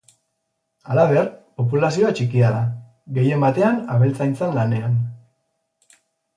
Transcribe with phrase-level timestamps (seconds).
[0.95, 1.27] Halaber,
[1.61, 2.63] populazioa txikia da,
[3.19, 5.01] gehien batean abeltzaintzan lanean.